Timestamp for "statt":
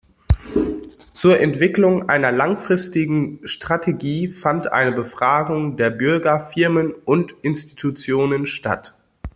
8.47-8.95